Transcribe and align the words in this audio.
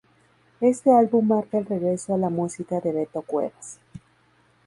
Éste 0.61 0.89
álbum 0.91 1.27
marca 1.27 1.59
el 1.59 1.65
regreso 1.67 2.15
a 2.15 2.17
la 2.17 2.31
música 2.31 2.79
de 2.79 2.91
Beto 2.91 3.21
Cuevas. 3.21 3.77